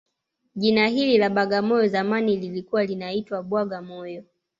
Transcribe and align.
Jina 0.55 0.87
hili 0.87 1.17
la 1.17 1.29
bagamoyo 1.29 1.87
zamani 1.87 2.35
lilikuwa 2.37 2.83
linaitwa 2.85 3.43
Bwagamoyo 3.43 4.23